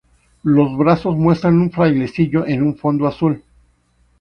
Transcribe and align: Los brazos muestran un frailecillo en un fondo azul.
Los 0.41 0.75
brazos 0.79 1.15
muestran 1.15 1.61
un 1.61 1.69
frailecillo 1.69 2.47
en 2.47 2.63
un 2.63 2.75
fondo 2.75 3.05
azul. 3.05 3.43